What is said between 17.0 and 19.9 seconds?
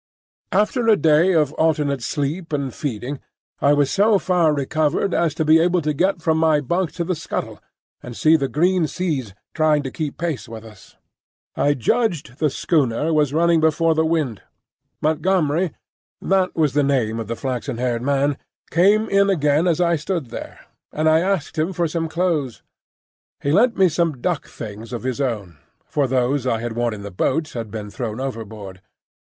of the flaxen haired man—came in again as